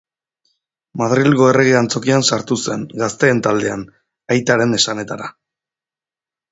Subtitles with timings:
[1.01, 3.87] Madrilgo Errege Antzokian sartu zen, gazteen taldean,
[4.37, 5.35] aitaren esanetara.